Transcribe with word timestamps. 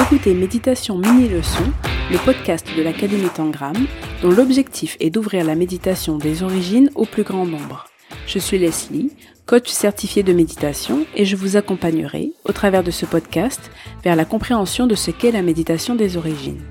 Écoutez 0.00 0.32
Méditation 0.32 0.96
Mini-Leçon, 0.96 1.64
le 2.10 2.24
podcast 2.24 2.66
de 2.76 2.82
l'Académie 2.82 3.28
Tangram, 3.34 3.74
dont 4.22 4.30
l'objectif 4.30 4.96
est 5.00 5.10
d'ouvrir 5.10 5.44
la 5.44 5.56
méditation 5.56 6.18
des 6.18 6.44
origines 6.44 6.88
au 6.94 7.04
plus 7.04 7.24
grand 7.24 7.44
nombre. 7.44 7.84
Je 8.26 8.38
suis 8.38 8.58
Leslie, 8.58 9.10
coach 9.44 9.68
certifié 9.68 10.22
de 10.22 10.32
méditation, 10.32 11.04
et 11.16 11.24
je 11.24 11.34
vous 11.34 11.56
accompagnerai, 11.56 12.32
au 12.44 12.52
travers 12.52 12.84
de 12.84 12.92
ce 12.92 13.06
podcast, 13.06 13.72
vers 14.04 14.14
la 14.14 14.24
compréhension 14.24 14.86
de 14.86 14.94
ce 14.94 15.10
qu'est 15.10 15.32
la 15.32 15.42
méditation 15.42 15.96
des 15.96 16.16
origines. 16.16 16.62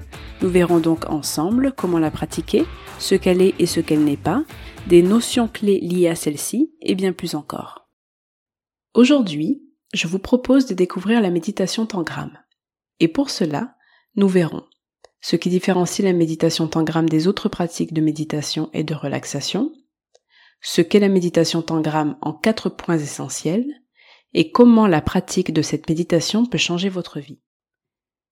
Nous 0.41 0.49
verrons 0.49 0.79
donc 0.79 1.09
ensemble 1.09 1.73
comment 1.75 1.99
la 1.99 2.11
pratiquer, 2.11 2.65
ce 2.97 3.15
qu'elle 3.15 3.41
est 3.41 3.55
et 3.59 3.65
ce 3.65 3.81
qu'elle 3.81 4.05
n'est 4.05 4.15
pas, 4.15 4.45
des 4.87 5.03
notions 5.03 5.49
clés 5.49 5.81
liées 5.81 6.07
à 6.07 6.15
celle-ci, 6.15 6.71
et 6.81 6.95
bien 6.95 7.11
plus 7.11 7.35
encore. 7.35 7.89
Aujourd'hui, 8.93 9.61
je 9.93 10.07
vous 10.07 10.19
propose 10.19 10.65
de 10.65 10.73
découvrir 10.73 11.21
la 11.21 11.29
méditation 11.29 11.85
tangram. 11.85 12.31
Et 12.99 13.07
pour 13.07 13.29
cela, 13.29 13.75
nous 14.15 14.27
verrons 14.27 14.63
ce 15.21 15.35
qui 15.35 15.49
différencie 15.49 16.05
la 16.05 16.13
méditation 16.13 16.67
tangram 16.67 17.09
des 17.09 17.27
autres 17.27 17.49
pratiques 17.49 17.93
de 17.93 18.01
méditation 18.01 18.69
et 18.73 18.83
de 18.83 18.93
relaxation, 18.93 19.73
ce 20.61 20.81
qu'est 20.81 20.99
la 20.99 21.09
méditation 21.09 21.61
tangram 21.61 22.17
en 22.21 22.33
quatre 22.33 22.69
points 22.69 22.97
essentiels, 22.97 23.65
et 24.33 24.51
comment 24.51 24.87
la 24.87 25.01
pratique 25.01 25.53
de 25.53 25.61
cette 25.61 25.89
méditation 25.89 26.45
peut 26.45 26.57
changer 26.57 26.89
votre 26.89 27.19
vie. 27.19 27.41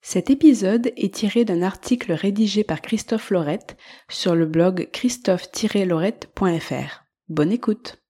Cet 0.01 0.29
épisode 0.29 0.91
est 0.97 1.15
tiré 1.15 1.45
d'un 1.45 1.63
article 1.63 2.13
rédigé 2.13 2.63
par 2.63 2.81
Christophe 2.81 3.31
Laurette 3.31 3.75
sur 4.07 4.35
le 4.35 4.45
blog 4.45 4.89
christophe-laurette.fr. 4.91 7.05
Bonne 7.27 7.51
écoute. 7.51 8.03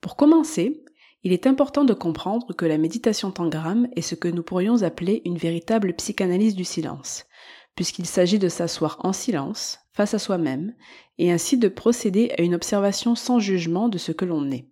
Pour 0.00 0.16
commencer, 0.16 0.81
il 1.24 1.32
est 1.32 1.46
important 1.46 1.84
de 1.84 1.94
comprendre 1.94 2.52
que 2.52 2.64
la 2.64 2.78
méditation 2.78 3.30
tangram 3.30 3.86
est 3.94 4.02
ce 4.02 4.16
que 4.16 4.26
nous 4.26 4.42
pourrions 4.42 4.82
appeler 4.82 5.22
une 5.24 5.38
véritable 5.38 5.94
psychanalyse 5.94 6.56
du 6.56 6.64
silence, 6.64 7.26
puisqu'il 7.76 8.06
s'agit 8.06 8.40
de 8.40 8.48
s'asseoir 8.48 8.98
en 9.04 9.12
silence, 9.12 9.78
face 9.92 10.14
à 10.14 10.18
soi-même, 10.18 10.74
et 11.18 11.30
ainsi 11.30 11.58
de 11.58 11.68
procéder 11.68 12.32
à 12.36 12.42
une 12.42 12.56
observation 12.56 13.14
sans 13.14 13.38
jugement 13.38 13.88
de 13.88 13.98
ce 13.98 14.10
que 14.10 14.24
l'on 14.24 14.50
est. 14.50 14.68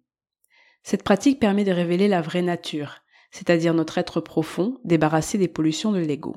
Cette 0.83 1.05
pratique 1.05 1.39
permet 1.39 1.65
de 1.65 1.73
révéler 1.73 2.09
la 2.09 2.21
vraie 2.21 2.43
nature, 2.43 2.97
c'est-à-dire 3.31 3.75
notre 3.75 3.99
être 3.99 4.21
profond, 4.21 4.81
débarrassé 4.85 5.39
des 5.39 5.47
pollutions 5.47 5.93
de 5.93 6.01
l'ego. 6.01 6.35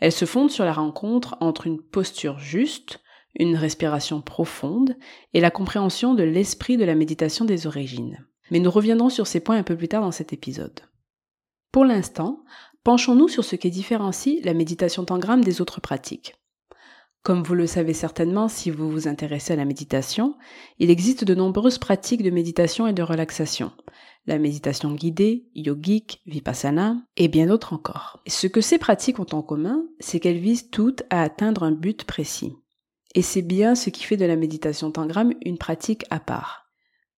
Elle 0.00 0.12
se 0.12 0.24
fonde 0.24 0.50
sur 0.50 0.64
la 0.64 0.72
rencontre 0.72 1.36
entre 1.40 1.68
une 1.68 1.80
posture 1.80 2.40
juste, 2.40 3.00
une 3.38 3.54
respiration 3.54 4.20
profonde 4.20 4.96
et 5.32 5.40
la 5.40 5.50
compréhension 5.50 6.14
de 6.14 6.24
l'esprit 6.24 6.76
de 6.76 6.84
la 6.84 6.94
méditation 6.94 7.44
des 7.44 7.66
origines 7.66 8.26
mais 8.50 8.60
nous 8.60 8.70
reviendrons 8.70 9.10
sur 9.10 9.26
ces 9.26 9.40
points 9.40 9.56
un 9.56 9.62
peu 9.62 9.76
plus 9.76 9.88
tard 9.88 10.02
dans 10.02 10.12
cet 10.12 10.32
épisode. 10.32 10.80
Pour 11.72 11.84
l'instant, 11.84 12.44
penchons-nous 12.84 13.28
sur 13.28 13.44
ce 13.44 13.56
qui 13.56 13.70
différencie 13.70 14.44
la 14.44 14.54
méditation 14.54 15.04
tangram 15.04 15.42
des 15.42 15.60
autres 15.60 15.80
pratiques. 15.80 16.34
Comme 17.22 17.42
vous 17.42 17.54
le 17.54 17.66
savez 17.66 17.92
certainement 17.92 18.48
si 18.48 18.70
vous 18.70 18.88
vous 18.88 19.08
intéressez 19.08 19.52
à 19.52 19.56
la 19.56 19.64
méditation, 19.64 20.36
il 20.78 20.90
existe 20.90 21.24
de 21.24 21.34
nombreuses 21.34 21.78
pratiques 21.78 22.22
de 22.22 22.30
méditation 22.30 22.86
et 22.86 22.92
de 22.92 23.02
relaxation. 23.02 23.72
La 24.26 24.38
méditation 24.38 24.92
guidée, 24.94 25.48
yogique, 25.54 26.22
vipassana 26.26 26.96
et 27.16 27.26
bien 27.26 27.46
d'autres 27.46 27.72
encore. 27.72 28.22
Ce 28.28 28.46
que 28.46 28.60
ces 28.60 28.78
pratiques 28.78 29.18
ont 29.18 29.26
en 29.32 29.42
commun, 29.42 29.84
c'est 29.98 30.20
qu'elles 30.20 30.38
visent 30.38 30.70
toutes 30.70 31.02
à 31.10 31.22
atteindre 31.22 31.64
un 31.64 31.72
but 31.72 32.04
précis. 32.04 32.54
Et 33.16 33.22
c'est 33.22 33.42
bien 33.42 33.74
ce 33.74 33.90
qui 33.90 34.04
fait 34.04 34.16
de 34.16 34.24
la 34.24 34.36
méditation 34.36 34.92
tangram 34.92 35.32
une 35.44 35.58
pratique 35.58 36.04
à 36.10 36.20
part 36.20 36.65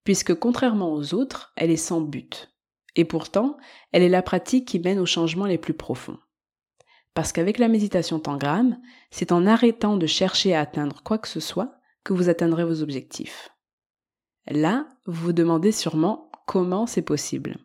puisque 0.04 0.34
contrairement 0.34 0.92
aux 0.92 1.14
autres, 1.14 1.52
elle 1.56 1.70
est 1.70 1.77
sans 1.77 2.00
but. 2.00 2.52
Et 2.96 3.04
pourtant, 3.04 3.56
elle 3.92 4.02
est 4.02 4.08
la 4.08 4.22
pratique 4.22 4.66
qui 4.66 4.78
mène 4.78 4.98
aux 4.98 5.06
changements 5.06 5.46
les 5.46 5.58
plus 5.58 5.74
profonds. 5.74 6.18
Parce 7.14 7.32
qu'avec 7.32 7.58
la 7.58 7.68
méditation 7.68 8.20
tangram, 8.20 8.78
c'est 9.10 9.32
en 9.32 9.46
arrêtant 9.46 9.97
de 9.97 10.06
chercher 10.06 10.54
à 10.54 10.60
atteindre 10.60 11.03
quoi 11.03 11.19
que 11.19 11.28
ce 11.28 11.41
soit 11.41 11.75
que 12.04 12.12
vous 12.12 12.28
atteindrez 12.28 12.64
vos 12.64 12.82
objectifs. 12.82 13.50
Là, 14.48 14.87
vous 15.06 15.26
vous 15.26 15.32
demandez 15.32 15.72
sûrement 15.72 16.31
comment 16.47 16.87
c'est 16.87 17.03
possible. 17.03 17.58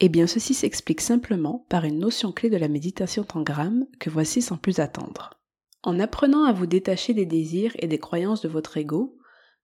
Eh 0.00 0.08
bien, 0.08 0.26
ceci 0.26 0.54
s'explique 0.54 1.00
simplement 1.00 1.66
par 1.68 1.84
une 1.84 1.98
notion 1.98 2.32
clé 2.32 2.50
de 2.50 2.56
la 2.56 2.68
méditation 2.68 3.24
tangram 3.24 3.86
que 4.00 4.10
voici 4.10 4.42
sans 4.42 4.56
plus 4.56 4.80
attendre. 4.80 5.40
En 5.82 6.00
apprenant 6.00 6.44
à 6.44 6.52
vous 6.52 6.66
détacher 6.66 7.14
des 7.14 7.26
désirs 7.26 7.72
et 7.78 7.86
des 7.86 7.98
croyances 7.98 8.42
de 8.42 8.48
votre 8.48 8.76
ego, 8.76 9.16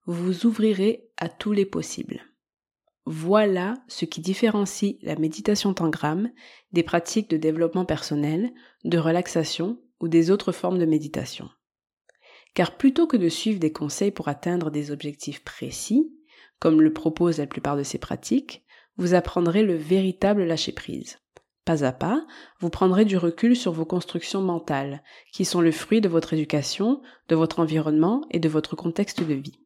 vous 0.05 0.45
ouvrirez 0.45 1.09
à 1.17 1.29
tous 1.29 1.51
les 1.51 1.65
possibles. 1.65 2.21
Voilà 3.05 3.75
ce 3.87 4.05
qui 4.05 4.21
différencie 4.21 4.95
la 5.01 5.15
méditation 5.15 5.73
tangram 5.73 6.29
des 6.71 6.83
pratiques 6.83 7.29
de 7.29 7.37
développement 7.37 7.85
personnel, 7.85 8.51
de 8.83 8.97
relaxation 8.97 9.79
ou 9.99 10.07
des 10.07 10.31
autres 10.31 10.51
formes 10.51 10.79
de 10.79 10.85
méditation. 10.85 11.49
Car 12.53 12.77
plutôt 12.77 13.07
que 13.07 13.17
de 13.17 13.29
suivre 13.29 13.59
des 13.59 13.71
conseils 13.71 14.11
pour 14.11 14.27
atteindre 14.27 14.71
des 14.71 14.91
objectifs 14.91 15.43
précis, 15.43 16.11
comme 16.59 16.81
le 16.81 16.93
proposent 16.93 17.39
la 17.39 17.47
plupart 17.47 17.77
de 17.77 17.83
ces 17.83 17.97
pratiques, 17.97 18.63
vous 18.97 19.13
apprendrez 19.13 19.63
le 19.63 19.75
véritable 19.75 20.43
lâcher-prise. 20.43 21.19
Pas 21.63 21.85
à 21.85 21.91
pas, 21.91 22.25
vous 22.59 22.69
prendrez 22.69 23.05
du 23.05 23.17
recul 23.17 23.55
sur 23.55 23.71
vos 23.71 23.85
constructions 23.85 24.41
mentales, 24.41 25.03
qui 25.31 25.45
sont 25.45 25.61
le 25.61 25.71
fruit 25.71 26.01
de 26.01 26.09
votre 26.09 26.33
éducation, 26.33 27.01
de 27.29 27.35
votre 27.35 27.59
environnement 27.59 28.25
et 28.31 28.39
de 28.39 28.49
votre 28.49 28.75
contexte 28.75 29.23
de 29.23 29.33
vie 29.33 29.61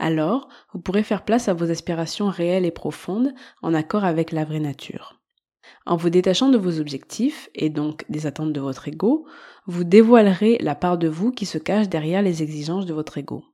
alors 0.00 0.48
vous 0.72 0.80
pourrez 0.80 1.04
faire 1.04 1.24
place 1.24 1.48
à 1.48 1.54
vos 1.54 1.70
aspirations 1.70 2.28
réelles 2.28 2.64
et 2.64 2.72
profondes 2.72 3.32
en 3.62 3.74
accord 3.74 4.04
avec 4.04 4.32
la 4.32 4.44
vraie 4.44 4.60
nature. 4.60 5.20
En 5.86 5.96
vous 5.96 6.10
détachant 6.10 6.48
de 6.48 6.58
vos 6.58 6.80
objectifs 6.80 7.48
et 7.54 7.70
donc 7.70 8.04
des 8.08 8.26
attentes 8.26 8.52
de 8.52 8.60
votre 8.60 8.88
ego, 8.88 9.26
vous 9.66 9.84
dévoilerez 9.84 10.58
la 10.60 10.74
part 10.74 10.98
de 10.98 11.08
vous 11.08 11.30
qui 11.30 11.46
se 11.46 11.58
cache 11.58 11.88
derrière 11.88 12.22
les 12.22 12.42
exigences 12.42 12.86
de 12.86 12.94
votre 12.94 13.18
ego. 13.18 13.44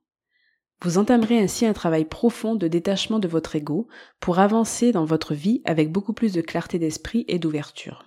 Vous 0.81 0.97
entamerez 0.97 1.39
ainsi 1.39 1.65
un 1.65 1.73
travail 1.73 2.05
profond 2.05 2.55
de 2.55 2.67
détachement 2.67 3.19
de 3.19 3.27
votre 3.27 3.55
ego 3.55 3.87
pour 4.19 4.39
avancer 4.39 4.91
dans 4.91 5.05
votre 5.05 5.33
vie 5.33 5.61
avec 5.65 5.91
beaucoup 5.91 6.13
plus 6.13 6.33
de 6.33 6.41
clarté 6.41 6.79
d'esprit 6.79 7.25
et 7.27 7.39
d'ouverture. 7.39 8.05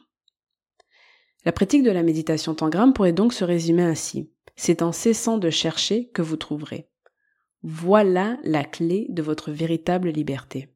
La 1.44 1.52
pratique 1.52 1.82
de 1.82 1.90
la 1.90 2.02
méditation 2.02 2.54
tangram 2.54 2.92
pourrait 2.92 3.12
donc 3.12 3.32
se 3.32 3.44
résumer 3.44 3.82
ainsi. 3.82 4.30
C'est 4.56 4.82
en 4.82 4.92
cessant 4.92 5.38
de 5.38 5.50
chercher 5.50 6.10
que 6.10 6.22
vous 6.22 6.36
trouverez. 6.36 6.89
Voilà 7.62 8.38
la 8.42 8.64
clé 8.64 9.06
de 9.10 9.22
votre 9.22 9.50
véritable 9.50 10.08
liberté. 10.08 10.74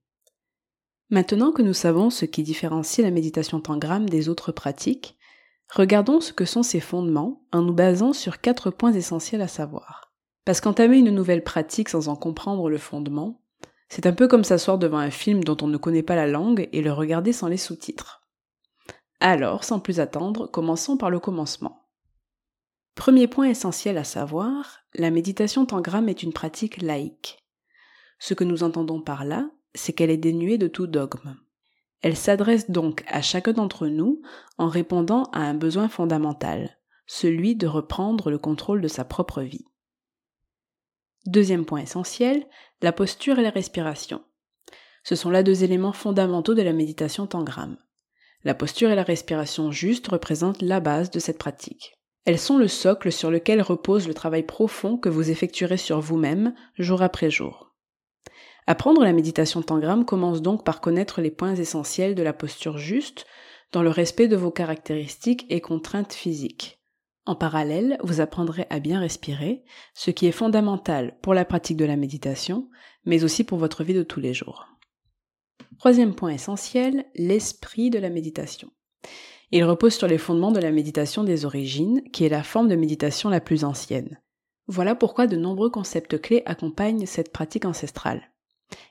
Maintenant 1.08 1.50
que 1.50 1.62
nous 1.62 1.72
savons 1.72 2.10
ce 2.10 2.26
qui 2.26 2.42
différencie 2.42 3.02
la 3.02 3.10
méditation 3.10 3.60
tangram 3.60 4.06
des 4.06 4.28
autres 4.28 4.52
pratiques, 4.52 5.16
regardons 5.72 6.20
ce 6.20 6.34
que 6.34 6.44
sont 6.44 6.62
ses 6.62 6.80
fondements 6.80 7.42
en 7.52 7.62
nous 7.62 7.72
basant 7.72 8.12
sur 8.12 8.40
quatre 8.40 8.70
points 8.70 8.92
essentiels 8.92 9.40
à 9.40 9.48
savoir. 9.48 10.12
Parce 10.44 10.60
qu'entamer 10.60 10.98
une 10.98 11.10
nouvelle 11.10 11.42
pratique 11.42 11.88
sans 11.88 12.08
en 12.08 12.16
comprendre 12.16 12.68
le 12.68 12.76
fondement, 12.76 13.40
c'est 13.88 14.06
un 14.06 14.12
peu 14.12 14.28
comme 14.28 14.44
s'asseoir 14.44 14.76
devant 14.76 14.98
un 14.98 15.10
film 15.10 15.42
dont 15.42 15.56
on 15.62 15.68
ne 15.68 15.78
connaît 15.78 16.02
pas 16.02 16.16
la 16.16 16.26
langue 16.26 16.68
et 16.72 16.82
le 16.82 16.92
regarder 16.92 17.32
sans 17.32 17.48
les 17.48 17.56
sous-titres. 17.56 18.26
Alors, 19.20 19.64
sans 19.64 19.80
plus 19.80 20.00
attendre, 20.00 20.48
commençons 20.48 20.98
par 20.98 21.08
le 21.08 21.18
commencement. 21.18 21.83
Premier 23.04 23.28
point 23.28 23.50
essentiel 23.50 23.98
à 23.98 24.04
savoir, 24.04 24.78
la 24.94 25.10
méditation 25.10 25.66
tangram 25.66 26.08
est 26.08 26.22
une 26.22 26.32
pratique 26.32 26.80
laïque. 26.80 27.44
Ce 28.18 28.32
que 28.32 28.44
nous 28.44 28.62
entendons 28.62 29.02
par 29.02 29.26
là, 29.26 29.50
c'est 29.74 29.92
qu'elle 29.92 30.08
est 30.08 30.16
dénuée 30.16 30.56
de 30.56 30.68
tout 30.68 30.86
dogme. 30.86 31.36
Elle 32.00 32.16
s'adresse 32.16 32.70
donc 32.70 33.04
à 33.06 33.20
chacun 33.20 33.52
d'entre 33.52 33.88
nous 33.88 34.22
en 34.56 34.68
répondant 34.68 35.24
à 35.34 35.40
un 35.40 35.52
besoin 35.52 35.90
fondamental, 35.90 36.78
celui 37.06 37.56
de 37.56 37.66
reprendre 37.66 38.30
le 38.30 38.38
contrôle 38.38 38.80
de 38.80 38.88
sa 38.88 39.04
propre 39.04 39.42
vie. 39.42 39.66
Deuxième 41.26 41.66
point 41.66 41.82
essentiel, 41.82 42.46
la 42.80 42.92
posture 42.92 43.38
et 43.38 43.42
la 43.42 43.50
respiration. 43.50 44.22
Ce 45.02 45.14
sont 45.14 45.28
là 45.28 45.42
deux 45.42 45.62
éléments 45.62 45.92
fondamentaux 45.92 46.54
de 46.54 46.62
la 46.62 46.72
méditation 46.72 47.26
tangram. 47.26 47.76
La 48.44 48.54
posture 48.54 48.88
et 48.88 48.96
la 48.96 49.02
respiration 49.02 49.72
juste 49.72 50.08
représentent 50.08 50.62
la 50.62 50.80
base 50.80 51.10
de 51.10 51.18
cette 51.18 51.36
pratique. 51.36 51.98
Elles 52.24 52.38
sont 52.38 52.56
le 52.56 52.68
socle 52.68 53.12
sur 53.12 53.30
lequel 53.30 53.60
repose 53.60 54.08
le 54.08 54.14
travail 54.14 54.44
profond 54.44 54.96
que 54.96 55.08
vous 55.08 55.30
effectuerez 55.30 55.76
sur 55.76 56.00
vous-même 56.00 56.54
jour 56.78 57.02
après 57.02 57.30
jour. 57.30 57.74
Apprendre 58.66 59.04
la 59.04 59.12
méditation 59.12 59.60
tangram 59.60 60.06
commence 60.06 60.40
donc 60.40 60.64
par 60.64 60.80
connaître 60.80 61.20
les 61.20 61.30
points 61.30 61.54
essentiels 61.54 62.14
de 62.14 62.22
la 62.22 62.32
posture 62.32 62.78
juste 62.78 63.26
dans 63.72 63.82
le 63.82 63.90
respect 63.90 64.28
de 64.28 64.36
vos 64.36 64.50
caractéristiques 64.50 65.44
et 65.50 65.60
contraintes 65.60 66.14
physiques. 66.14 66.80
En 67.26 67.34
parallèle, 67.34 67.98
vous 68.02 68.20
apprendrez 68.20 68.66
à 68.70 68.80
bien 68.80 69.00
respirer, 69.00 69.64
ce 69.94 70.10
qui 70.10 70.26
est 70.26 70.32
fondamental 70.32 71.18
pour 71.22 71.34
la 71.34 71.44
pratique 71.44 71.76
de 71.76 71.84
la 71.84 71.96
méditation, 71.96 72.68
mais 73.04 73.24
aussi 73.24 73.44
pour 73.44 73.58
votre 73.58 73.82
vie 73.84 73.94
de 73.94 74.02
tous 74.02 74.20
les 74.20 74.34
jours. 74.34 74.66
Troisième 75.78 76.14
point 76.14 76.30
essentiel, 76.30 77.06
l'esprit 77.14 77.90
de 77.90 77.98
la 77.98 78.10
méditation. 78.10 78.70
Il 79.56 79.62
repose 79.62 79.94
sur 79.94 80.08
les 80.08 80.18
fondements 80.18 80.50
de 80.50 80.58
la 80.58 80.72
méditation 80.72 81.22
des 81.22 81.44
origines, 81.44 82.02
qui 82.10 82.24
est 82.24 82.28
la 82.28 82.42
forme 82.42 82.66
de 82.66 82.74
méditation 82.74 83.28
la 83.28 83.40
plus 83.40 83.62
ancienne. 83.62 84.20
Voilà 84.66 84.96
pourquoi 84.96 85.28
de 85.28 85.36
nombreux 85.36 85.70
concepts 85.70 86.20
clés 86.20 86.42
accompagnent 86.44 87.06
cette 87.06 87.30
pratique 87.30 87.64
ancestrale. 87.64 88.32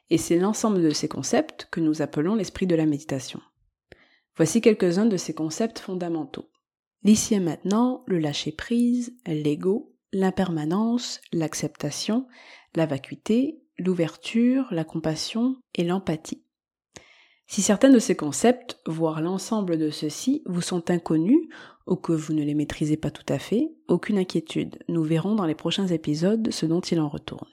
Et 0.10 0.18
c'est 0.18 0.40
l'ensemble 0.40 0.82
de 0.82 0.92
ces 0.92 1.10
concepts 1.10 1.68
que 1.70 1.82
nous 1.82 2.02
appelons 2.02 2.36
l'esprit 2.36 2.66
de 2.66 2.76
la 2.76 2.86
méditation. 2.86 3.42
Voici 4.38 4.62
quelques-uns 4.62 5.06
de 5.06 5.18
ces 5.18 5.34
concepts 5.34 5.80
fondamentaux. 5.80 6.50
L'ici 7.04 7.34
et 7.34 7.42
maintenant, 7.42 8.06
le 8.08 8.20
lâcher-prise, 8.20 9.18
l'ego, 9.28 9.94
l'impermanence, 10.14 11.20
l'acceptation, 11.34 12.26
la 12.74 12.86
vacuité, 12.86 13.60
l'ouverture, 13.78 14.68
la 14.72 14.86
compassion 14.86 15.58
et 15.76 15.84
l'empathie. 15.84 16.43
Si 17.48 17.62
certains 17.62 17.90
de 17.90 18.00
ces 18.00 18.16
concepts, 18.16 18.80
voire 18.86 19.22
l'ensemble 19.22 19.78
de 19.78 19.90
ceux-ci, 19.90 20.42
vous 20.46 20.62
sont 20.62 20.90
inconnus 20.90 21.48
ou 21.86 21.96
que 21.96 22.14
vous 22.14 22.34
ne 22.34 22.44
les 22.44 22.56
maîtrisez 22.56 22.98
pas 22.98 23.12
tout 23.12 23.26
à 23.28 23.40
fait, 23.40 23.74
aucune 23.88 24.18
inquiétude, 24.18 24.80
nous 24.88 25.04
verrons 25.04 25.36
dans 25.36 25.46
les 25.46 25.56
prochains 25.56 25.88
épisodes 25.88 26.50
ce 26.52 26.66
dont 26.66 26.82
il 26.82 27.00
en 27.00 27.10
retourne. 27.10 27.50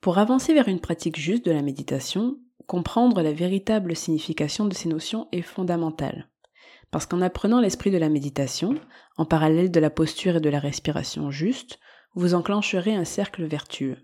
Pour 0.00 0.18
avancer 0.18 0.52
vers 0.52 0.68
une 0.68 0.80
pratique 0.80 1.18
juste 1.18 1.44
de 1.44 1.52
la 1.52 1.62
méditation, 1.62 2.38
comprendre 2.66 3.22
la 3.22 3.32
véritable 3.32 3.94
signification 3.94 4.64
de 4.64 4.74
ces 4.74 4.88
notions 4.88 5.28
est 5.30 5.42
fondamental. 5.42 6.28
Parce 6.90 7.06
qu'en 7.06 7.20
apprenant 7.20 7.60
l'esprit 7.60 7.90
de 7.90 7.98
la 7.98 8.08
méditation, 8.08 8.74
en 9.16 9.24
parallèle 9.24 9.70
de 9.70 9.80
la 9.80 9.90
posture 9.90 10.36
et 10.36 10.40
de 10.40 10.50
la 10.50 10.58
respiration 10.58 11.30
juste, 11.30 11.78
vous 12.14 12.34
enclencherez 12.34 12.94
un 12.94 13.04
cercle 13.04 13.44
vertueux. 13.44 13.96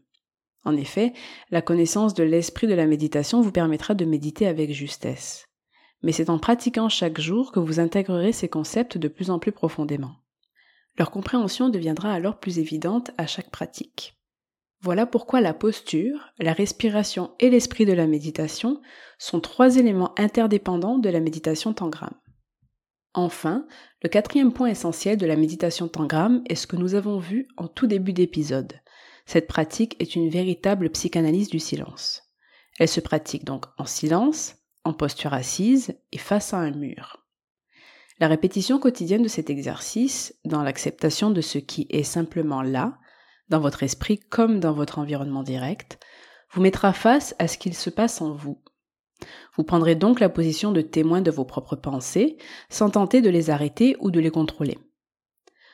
En 0.69 0.76
effet, 0.76 1.15
la 1.50 1.62
connaissance 1.62 2.12
de 2.12 2.23
l'esprit 2.23 2.67
de 2.67 2.75
la 2.75 2.87
méditation 2.87 3.41
vous 3.41 3.53
permettra 3.53 3.94
de 3.94 4.05
méditer 4.05 4.47
avec 4.47 4.70
justesse. 4.70 5.47
Mais 6.03 6.12
c'est 6.12 6.29
en 6.29 6.38
pratiquant 6.38 6.91
chaque 6.91 7.19
jour 7.19 7.53
que 7.53 7.59
vous 7.59 7.81
intégrerez 7.81 8.32
ces 8.32 8.50
concepts 8.50 8.99
de 8.99 9.09
plus 9.09 9.31
en 9.31 9.38
plus 9.38 9.50
profondément. 9.50 10.17
Leur 10.99 11.11
compréhension 11.11 11.70
deviendra 11.70 12.12
alors 12.12 12.38
plus 12.38 12.59
évidente 12.59 13.12
à 13.17 13.26
chaque 13.26 13.49
pratique. 13.49 14.19
Voilà 14.82 15.06
pourquoi 15.06 15.41
la 15.41 15.55
posture, 15.55 16.35
la 16.38 16.53
respiration 16.53 17.31
et 17.41 17.49
l'esprit 17.49 17.87
de 17.87 17.94
la 17.94 18.06
méditation 18.06 18.82
sont 19.17 19.41
trois 19.41 19.79
éléments 19.79 20.12
interdépendants 20.19 20.99
de 20.99 21.09
la 21.09 21.21
méditation 21.21 21.73
tangram. 21.73 22.12
Enfin, 23.14 23.67
le 24.03 24.11
quatrième 24.11 24.53
point 24.53 24.69
essentiel 24.69 25.17
de 25.17 25.25
la 25.25 25.37
méditation 25.37 25.88
tangram 25.88 26.43
est 26.44 26.56
ce 26.56 26.67
que 26.67 26.76
nous 26.76 26.94
avons 26.94 27.19
vu 27.19 27.49
en 27.56 27.69
tout 27.69 27.87
début 27.87 28.12
d'épisode. 28.12 28.82
Cette 29.28 29.46
pratique 29.46 29.94
est 30.00 30.16
une 30.16 30.30
véritable 30.30 30.88
psychanalyse 30.88 31.50
du 31.50 31.58
silence. 31.58 32.22
Elle 32.78 32.88
se 32.88 33.00
pratique 33.00 33.44
donc 33.44 33.66
en 33.76 33.84
silence, 33.84 34.54
en 34.84 34.94
posture 34.94 35.34
assise 35.34 35.94
et 36.12 36.19
face 36.19 36.54
à 36.54 36.56
un 36.56 36.70
mur. 36.70 37.26
La 38.20 38.26
répétition 38.26 38.78
quotidienne 38.78 39.22
de 39.22 39.28
cet 39.28 39.50
exercice, 39.50 40.34
dans 40.46 40.62
l'acceptation 40.62 41.30
de 41.30 41.42
ce 41.42 41.58
qui 41.58 41.86
est 41.90 42.04
simplement 42.04 42.62
là, 42.62 42.96
dans 43.50 43.60
votre 43.60 43.82
esprit 43.82 44.19
comme 44.19 44.60
dans 44.60 44.72
votre 44.72 44.98
environnement 44.98 45.42
direct, 45.42 45.98
vous 46.54 46.62
mettra 46.62 46.94
face 46.94 47.36
à 47.38 47.48
ce 47.48 47.58
qu'il 47.58 47.75
se 47.75 47.90
passe 47.90 48.22
en 48.22 48.32
vous. 48.32 48.62
Vous 49.58 49.62
prendrez 49.62 49.94
donc 49.94 50.20
la 50.20 50.30
position 50.30 50.72
de 50.72 50.80
témoin 50.80 51.20
de 51.20 51.30
vos 51.30 51.44
propres 51.44 51.76
pensées, 51.76 52.38
sans 52.70 52.88
tenter 52.88 53.20
de 53.20 53.28
les 53.28 53.50
arrêter 53.50 53.94
ou 54.00 54.10
de 54.10 54.20
les 54.20 54.30
contrôler. 54.30 54.78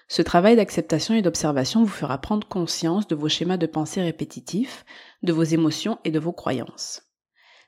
Ce 0.09 0.23
travail 0.23 0.57
d'acceptation 0.57 1.15
et 1.15 1.23
d'observation 1.23 1.83
vous 1.83 1.89
fera 1.89 2.19
prendre 2.19 2.47
conscience 2.47 3.07
de 3.09 3.15
vos 3.15 3.29
schémas 3.29 3.57
de 3.57 3.67
pensée 3.67 4.03
répétitifs, 4.03 4.85
de 5.23 5.33
vos 5.33 5.43
émotions 5.43 5.99
et 6.05 6.11
de 6.11 6.19
vos 6.19 6.33
croyances. 6.33 7.03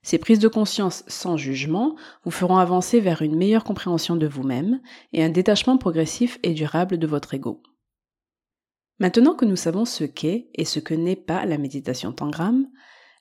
Ces 0.02 0.18
prises 0.18 0.38
de 0.38 0.48
conscience 0.48 1.02
sans 1.08 1.36
jugement 1.36 1.96
vous 2.24 2.30
feront 2.30 2.58
avancer 2.58 3.00
vers 3.00 3.22
une 3.22 3.36
meilleure 3.36 3.64
compréhension 3.64 4.14
de 4.14 4.26
vous-même 4.28 4.80
et 5.12 5.24
un 5.24 5.30
détachement 5.30 5.78
progressif 5.78 6.38
et 6.42 6.52
durable 6.52 6.98
de 6.98 7.06
votre 7.06 7.34
ego. 7.34 7.62
Maintenant 8.98 9.34
que 9.34 9.44
nous 9.44 9.56
savons 9.56 9.84
ce 9.84 10.04
qu'est 10.04 10.48
et 10.54 10.64
ce 10.64 10.78
que 10.78 10.94
n'est 10.94 11.16
pas 11.16 11.44
la 11.44 11.58
méditation 11.58 12.12
tangram, 12.12 12.68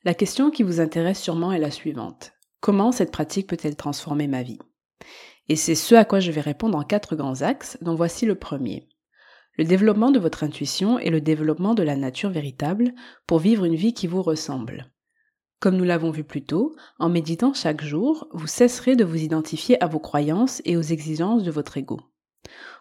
la 0.04 0.14
question 0.14 0.50
qui 0.50 0.62
vous 0.62 0.78
intéresse 0.78 1.20
sûrement 1.20 1.52
est 1.52 1.58
la 1.58 1.72
suivante. 1.72 2.32
Comment 2.60 2.92
cette 2.92 3.10
pratique 3.10 3.48
peut-elle 3.48 3.76
transformer 3.76 4.28
ma 4.28 4.42
vie? 4.42 4.58
Et 5.48 5.56
c'est 5.56 5.74
ce 5.74 5.94
à 5.94 6.04
quoi 6.04 6.20
je 6.20 6.30
vais 6.30 6.40
répondre 6.40 6.78
en 6.78 6.84
quatre 6.84 7.16
grands 7.16 7.42
axes, 7.42 7.78
dont 7.80 7.94
voici 7.94 8.26
le 8.26 8.36
premier. 8.36 8.88
Le 9.58 9.64
développement 9.64 10.10
de 10.10 10.18
votre 10.18 10.44
intuition 10.44 10.98
et 10.98 11.08
le 11.08 11.22
développement 11.22 11.74
de 11.74 11.82
la 11.82 11.96
nature 11.96 12.28
véritable 12.28 12.92
pour 13.26 13.38
vivre 13.38 13.64
une 13.64 13.74
vie 13.74 13.94
qui 13.94 14.06
vous 14.06 14.22
ressemble. 14.22 14.90
Comme 15.60 15.76
nous 15.76 15.84
l'avons 15.84 16.10
vu 16.10 16.24
plus 16.24 16.44
tôt, 16.44 16.76
en 16.98 17.08
méditant 17.08 17.54
chaque 17.54 17.82
jour, 17.82 18.28
vous 18.32 18.46
cesserez 18.46 18.96
de 18.96 19.04
vous 19.04 19.22
identifier 19.22 19.82
à 19.82 19.86
vos 19.86 19.98
croyances 19.98 20.60
et 20.66 20.76
aux 20.76 20.82
exigences 20.82 21.42
de 21.42 21.50
votre 21.50 21.78
ego. 21.78 21.98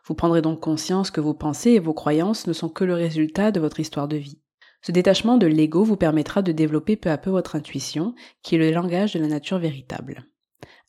Vous 0.03 0.15
prendrez 0.15 0.41
donc 0.41 0.59
conscience 0.59 1.11
que 1.11 1.21
vos 1.21 1.33
pensées 1.33 1.71
et 1.71 1.79
vos 1.79 1.93
croyances 1.93 2.45
ne 2.45 2.53
sont 2.53 2.69
que 2.69 2.83
le 2.83 2.93
résultat 2.93 3.51
de 3.51 3.61
votre 3.61 3.79
histoire 3.79 4.09
de 4.09 4.17
vie. 4.17 4.41
Ce 4.81 4.91
détachement 4.91 5.37
de 5.37 5.47
l'ego 5.47 5.85
vous 5.85 5.95
permettra 5.95 6.41
de 6.41 6.51
développer 6.51 6.97
peu 6.97 7.09
à 7.09 7.17
peu 7.17 7.29
votre 7.29 7.55
intuition, 7.55 8.13
qui 8.43 8.55
est 8.55 8.59
le 8.59 8.71
langage 8.71 9.13
de 9.13 9.19
la 9.19 9.27
nature 9.27 9.59
véritable. 9.59 10.27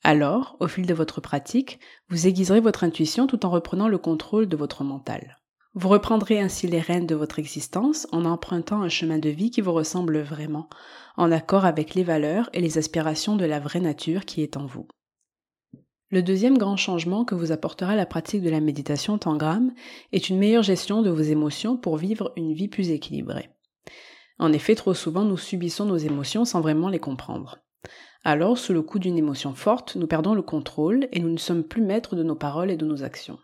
Alors, 0.03 0.57
au 0.59 0.67
fil 0.67 0.85
de 0.85 0.95
votre 0.95 1.21
pratique, 1.21 1.79
vous 2.09 2.27
aiguiserez 2.27 2.61
votre 2.61 2.83
intuition 2.83 3.29
tout 3.29 3.47
en 3.47 3.51
reprenant 3.51 3.89
le 3.89 3.99
contrôle 3.99 4.49
de 4.49 4.57
votre 4.57 4.83
mental. 4.83 5.39
Vous 5.79 5.91
reprendrez 5.91 6.41
ainsi 6.41 6.67
les 6.67 6.81
rênes 6.81 7.07
de 7.07 7.15
votre 7.15 7.39
existence 7.39 8.07
en 8.11 8.25
empruntant 8.25 8.81
un 8.81 8.89
chemin 8.89 9.19
de 9.19 9.29
vie 9.29 9.51
qui 9.51 9.61
vous 9.61 9.75
ressemble 9.75 10.21
vraiment, 10.21 10.71
en 11.19 11.31
accord 11.31 11.67
avec 11.67 11.95
les 11.95 12.03
valeurs 12.03 12.49
et 12.55 12.63
les 12.63 12.79
aspirations 12.79 13.37
de 13.37 13.45
la 13.45 13.61
vraie 13.61 13.81
nature 13.81 14.25
qui 14.25 14.43
est 14.43 14.57
en 14.57 14.65
vous. 14.65 14.89
Le 16.09 16.23
deuxième 16.23 16.57
grand 16.57 16.79
changement 16.79 17.27
que 17.27 17.35
vous 17.35 17.53
apportera 17.53 17.95
la 17.95 18.07
pratique 18.07 18.41
de 18.41 18.49
la 18.49 18.61
méditation 18.61 19.19
tangram 19.19 19.71
est 20.13 20.31
une 20.31 20.39
meilleure 20.39 20.63
gestion 20.63 21.03
de 21.03 21.11
vos 21.11 21.21
émotions 21.21 21.77
pour 21.77 21.99
vivre 21.99 22.33
une 22.37 22.55
vie 22.55 22.69
plus 22.69 22.89
équilibrée. 22.89 23.51
En 24.39 24.55
effet, 24.55 24.77
trop 24.77 24.95
souvent, 24.95 25.25
nous 25.25 25.37
subissons 25.37 25.85
nos 25.85 25.99
émotions 25.99 26.47
sans 26.47 26.63
vraiment 26.63 26.89
les 26.89 27.01
comprendre. 27.01 27.59
Alors, 28.25 28.57
sous 28.57 28.73
le 28.73 28.81
coup 28.81 28.99
d'une 28.99 29.19
émotion 29.19 29.55
forte, 29.55 29.97
nous 29.97 30.07
perdons 30.07 30.33
le 30.33 30.41
contrôle 30.41 31.07
et 31.13 31.21
nous 31.21 31.29
ne 31.29 31.37
sommes 31.37 31.65
plus 31.65 31.83
maîtres 31.83 32.17
de 32.17 32.23
nos 32.23 32.35
paroles 32.35 32.71
et 32.71 32.79
de 32.79 32.87
nos 32.87 33.03
actions. 33.03 33.39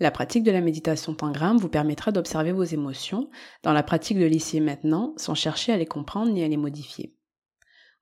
La 0.00 0.10
pratique 0.10 0.42
de 0.42 0.50
la 0.50 0.60
méditation 0.60 1.14
tangram 1.14 1.56
vous 1.56 1.68
permettra 1.68 2.10
d'observer 2.10 2.50
vos 2.50 2.64
émotions 2.64 3.30
dans 3.62 3.72
la 3.72 3.84
pratique 3.84 4.18
de 4.18 4.24
l'ici 4.24 4.56
et 4.56 4.60
maintenant 4.60 5.14
sans 5.16 5.36
chercher 5.36 5.72
à 5.72 5.76
les 5.76 5.86
comprendre 5.86 6.32
ni 6.32 6.42
à 6.42 6.48
les 6.48 6.56
modifier. 6.56 7.14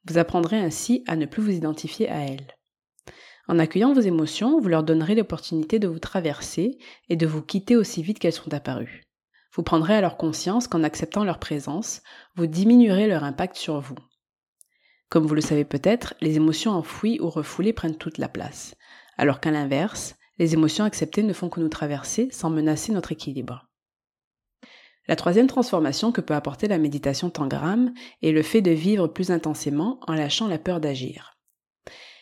Vous 0.06 0.16
apprendrez 0.16 0.58
ainsi 0.58 1.04
à 1.06 1.16
ne 1.16 1.26
plus 1.26 1.42
vous 1.42 1.50
identifier 1.50 2.08
à 2.08 2.20
elles. 2.20 2.56
En 3.46 3.58
accueillant 3.58 3.92
vos 3.92 4.00
émotions, 4.00 4.58
vous 4.58 4.68
leur 4.68 4.84
donnerez 4.84 5.14
l'opportunité 5.14 5.78
de 5.78 5.88
vous 5.88 5.98
traverser 5.98 6.78
et 7.10 7.16
de 7.16 7.26
vous 7.26 7.42
quitter 7.42 7.76
aussi 7.76 8.02
vite 8.02 8.18
qu'elles 8.18 8.32
sont 8.32 8.54
apparues. 8.54 9.02
Vous 9.54 9.62
prendrez 9.62 9.94
alors 9.94 10.16
conscience 10.16 10.68
qu'en 10.68 10.84
acceptant 10.84 11.24
leur 11.24 11.38
présence, 11.38 12.02
vous 12.36 12.46
diminuerez 12.46 13.06
leur 13.06 13.22
impact 13.22 13.56
sur 13.56 13.80
vous. 13.80 13.96
Comme 15.10 15.26
vous 15.26 15.34
le 15.34 15.42
savez 15.42 15.66
peut-être, 15.66 16.14
les 16.22 16.36
émotions 16.36 16.72
enfouies 16.72 17.20
ou 17.20 17.28
refoulées 17.28 17.74
prennent 17.74 17.98
toute 17.98 18.16
la 18.16 18.30
place, 18.30 18.76
alors 19.18 19.40
qu'à 19.40 19.50
l'inverse, 19.50 20.14
les 20.38 20.54
émotions 20.54 20.84
acceptées 20.84 21.22
ne 21.22 21.32
font 21.32 21.48
que 21.48 21.60
nous 21.60 21.68
traverser 21.68 22.28
sans 22.30 22.50
menacer 22.50 22.92
notre 22.92 23.12
équilibre. 23.12 23.68
La 25.08 25.16
troisième 25.16 25.48
transformation 25.48 26.12
que 26.12 26.20
peut 26.20 26.34
apporter 26.34 26.68
la 26.68 26.78
méditation 26.78 27.28
tangram 27.28 27.92
est 28.22 28.30
le 28.30 28.42
fait 28.42 28.62
de 28.62 28.70
vivre 28.70 29.08
plus 29.08 29.30
intensément 29.30 29.98
en 30.06 30.14
lâchant 30.14 30.46
la 30.46 30.58
peur 30.58 30.80
d'agir. 30.80 31.36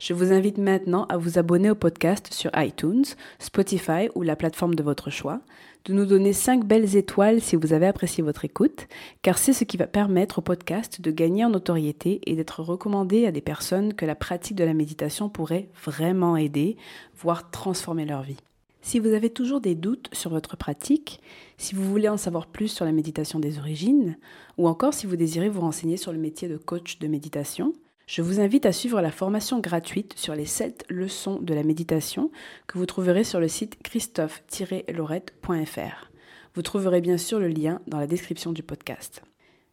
Je 0.00 0.14
vous 0.14 0.32
invite 0.32 0.56
maintenant 0.56 1.04
à 1.10 1.18
vous 1.18 1.38
abonner 1.38 1.70
au 1.70 1.74
podcast 1.74 2.32
sur 2.32 2.50
iTunes, 2.56 3.04
Spotify 3.38 4.08
ou 4.14 4.22
la 4.22 4.34
plateforme 4.34 4.74
de 4.74 4.82
votre 4.82 5.10
choix, 5.10 5.42
de 5.84 5.92
nous 5.92 6.06
donner 6.06 6.32
5 6.32 6.64
belles 6.64 6.96
étoiles 6.96 7.42
si 7.42 7.54
vous 7.54 7.74
avez 7.74 7.86
apprécié 7.86 8.24
votre 8.24 8.46
écoute, 8.46 8.88
car 9.20 9.36
c'est 9.36 9.52
ce 9.52 9.64
qui 9.64 9.76
va 9.76 9.86
permettre 9.86 10.38
au 10.38 10.42
podcast 10.42 11.02
de 11.02 11.10
gagner 11.10 11.44
en 11.44 11.50
notoriété 11.50 12.22
et 12.24 12.34
d'être 12.34 12.62
recommandé 12.62 13.26
à 13.26 13.30
des 13.30 13.42
personnes 13.42 13.92
que 13.92 14.06
la 14.06 14.14
pratique 14.14 14.56
de 14.56 14.64
la 14.64 14.72
méditation 14.72 15.28
pourrait 15.28 15.68
vraiment 15.84 16.34
aider, 16.34 16.78
voire 17.14 17.50
transformer 17.50 18.06
leur 18.06 18.22
vie. 18.22 18.38
Si 18.84 18.98
vous 18.98 19.14
avez 19.14 19.30
toujours 19.30 19.62
des 19.62 19.74
doutes 19.74 20.10
sur 20.12 20.28
votre 20.28 20.58
pratique, 20.58 21.22
si 21.56 21.74
vous 21.74 21.90
voulez 21.90 22.10
en 22.10 22.18
savoir 22.18 22.46
plus 22.46 22.68
sur 22.68 22.84
la 22.84 22.92
méditation 22.92 23.40
des 23.40 23.58
origines, 23.58 24.18
ou 24.58 24.68
encore 24.68 24.92
si 24.92 25.06
vous 25.06 25.16
désirez 25.16 25.48
vous 25.48 25.62
renseigner 25.62 25.96
sur 25.96 26.12
le 26.12 26.18
métier 26.18 26.48
de 26.48 26.58
coach 26.58 26.98
de 26.98 27.06
méditation, 27.06 27.72
je 28.06 28.20
vous 28.20 28.40
invite 28.40 28.66
à 28.66 28.72
suivre 28.72 29.00
la 29.00 29.10
formation 29.10 29.58
gratuite 29.58 30.12
sur 30.18 30.34
les 30.34 30.44
7 30.44 30.84
leçons 30.90 31.38
de 31.40 31.54
la 31.54 31.62
méditation 31.62 32.30
que 32.66 32.76
vous 32.76 32.84
trouverez 32.84 33.24
sur 33.24 33.40
le 33.40 33.48
site 33.48 33.82
christophe-laurette.fr. 33.82 36.10
Vous 36.54 36.62
trouverez 36.62 37.00
bien 37.00 37.16
sûr 37.16 37.40
le 37.40 37.48
lien 37.48 37.80
dans 37.86 37.98
la 37.98 38.06
description 38.06 38.52
du 38.52 38.62
podcast. 38.62 39.22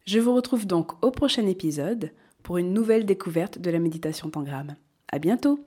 Je 0.06 0.20
vous 0.20 0.34
retrouve 0.34 0.66
donc 0.66 0.92
au 1.04 1.10
prochain 1.10 1.46
épisode 1.46 2.12
pour 2.42 2.56
une 2.56 2.72
nouvelle 2.72 3.04
découverte 3.04 3.58
de 3.58 3.70
la 3.70 3.78
méditation 3.78 4.30
tangram. 4.30 4.74
À 5.12 5.18
bientôt! 5.18 5.62